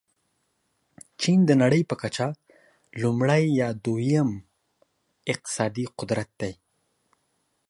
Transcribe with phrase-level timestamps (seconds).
[1.21, 2.27] چین د نړۍ په کچه
[3.01, 4.29] لومړی یا دوم
[5.31, 6.53] اقتصادي قدرت دی.